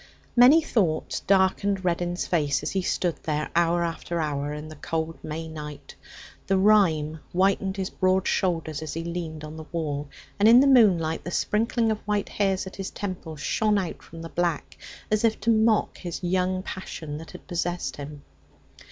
[0.35, 5.19] Many thoughts darkened Reddin's face as he stood there hour after hour in the cold
[5.23, 5.93] May night.
[6.47, 10.09] The rime whitened his broad shoulders as he leaned on the wall,
[10.39, 14.23] and in the moonlight the sprinkling of white hairs at his temples shone out from
[14.23, 14.75] the black
[15.11, 18.23] as if to mock this young passion that had possessed him.